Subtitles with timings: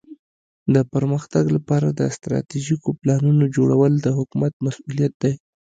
[0.73, 5.33] د پرمختګ لپاره د استراتیژیکو پلانونو جوړول د حکومت مسؤولیت دی.